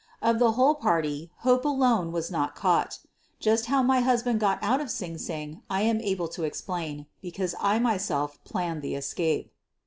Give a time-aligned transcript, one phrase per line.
[0.19, 2.97] Of the whole party, Hope alone was not caught.
[3.39, 7.53] Just how my husband got out of Sing Sing I am able to explain, because
[7.61, 9.53] I myself planned the escape.